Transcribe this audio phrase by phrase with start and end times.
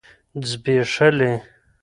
[0.49, 1.31] ځبيښلي